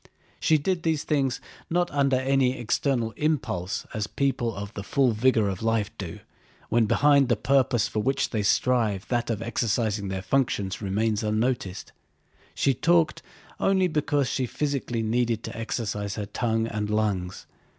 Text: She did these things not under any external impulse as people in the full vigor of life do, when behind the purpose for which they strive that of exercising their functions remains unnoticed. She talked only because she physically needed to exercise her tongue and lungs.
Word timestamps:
She 0.39 0.57
did 0.57 0.81
these 0.81 1.03
things 1.03 1.39
not 1.69 1.91
under 1.91 2.15
any 2.15 2.57
external 2.57 3.11
impulse 3.17 3.85
as 3.93 4.07
people 4.07 4.57
in 4.57 4.67
the 4.73 4.81
full 4.81 5.11
vigor 5.11 5.47
of 5.47 5.61
life 5.61 5.95
do, 5.99 6.17
when 6.69 6.87
behind 6.87 7.29
the 7.29 7.35
purpose 7.35 7.87
for 7.87 8.01
which 8.01 8.31
they 8.31 8.41
strive 8.41 9.07
that 9.09 9.29
of 9.29 9.43
exercising 9.43 10.07
their 10.07 10.23
functions 10.23 10.81
remains 10.81 11.21
unnoticed. 11.21 11.91
She 12.55 12.73
talked 12.73 13.21
only 13.59 13.87
because 13.87 14.27
she 14.27 14.47
physically 14.47 15.03
needed 15.03 15.43
to 15.43 15.55
exercise 15.55 16.15
her 16.15 16.25
tongue 16.25 16.65
and 16.65 16.89
lungs. 16.89 17.45